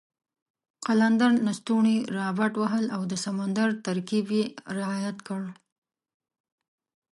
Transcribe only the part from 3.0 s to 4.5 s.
د سمندر ترکیب یې